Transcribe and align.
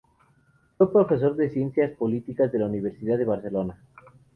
Es 0.79 0.87
profesor 0.89 1.35
de 1.35 1.51
Ciencias 1.51 1.91
Políticas 1.91 2.51
de 2.51 2.57
la 2.57 2.65
Universidad 2.65 3.19
de 3.19 3.25
Barcelona. 3.25 3.77